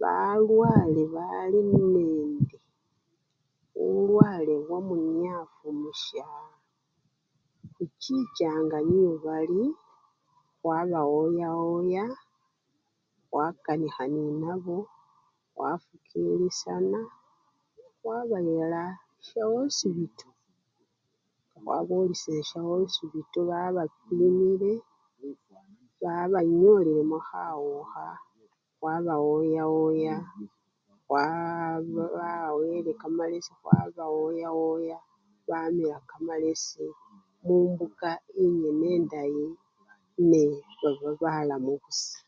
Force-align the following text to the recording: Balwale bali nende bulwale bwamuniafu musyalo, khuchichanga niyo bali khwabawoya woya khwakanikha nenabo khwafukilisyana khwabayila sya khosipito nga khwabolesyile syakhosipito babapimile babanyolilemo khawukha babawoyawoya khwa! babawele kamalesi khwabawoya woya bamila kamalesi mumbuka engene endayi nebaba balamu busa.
Balwale 0.00 1.02
bali 1.14 1.60
nende 1.70 2.06
bulwale 3.74 4.54
bwamuniafu 4.66 5.66
musyalo, 5.80 6.56
khuchichanga 7.74 8.78
niyo 8.88 9.12
bali 9.24 9.64
khwabawoya 10.58 11.48
woya 11.62 12.04
khwakanikha 13.28 14.04
nenabo 14.14 14.76
khwafukilisyana 15.54 17.00
khwabayila 17.98 18.82
sya 19.26 19.42
khosipito 19.50 20.28
nga 21.48 21.60
khwabolesyile 21.64 22.42
syakhosipito 22.50 23.38
babapimile 23.50 24.72
babanyolilemo 26.02 27.18
khawukha 27.28 28.06
babawoyawoya 28.82 30.14
khwa! 31.06 31.24
babawele 31.94 32.90
kamalesi 33.00 33.52
khwabawoya 33.60 34.48
woya 34.58 34.98
bamila 35.48 35.96
kamalesi 36.10 36.84
mumbuka 37.46 38.10
engene 38.42 38.86
endayi 38.96 39.46
nebaba 40.28 41.10
balamu 41.22 41.72
busa. 41.82 42.18